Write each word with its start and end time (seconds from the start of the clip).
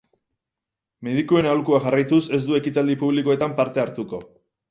Medikuen 1.07 1.49
aholkua 1.49 1.81
jarraituz, 1.83 2.21
ez 2.39 2.41
du 2.47 2.57
ekitaldi 2.61 2.97
publikoetan 3.05 3.57
parte 3.61 3.85
hartuko. 3.87 4.25